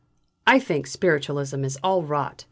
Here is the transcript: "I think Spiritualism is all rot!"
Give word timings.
"I 0.47 0.57
think 0.57 0.87
Spiritualism 0.87 1.63
is 1.63 1.77
all 1.83 2.01
rot!" 2.01 2.39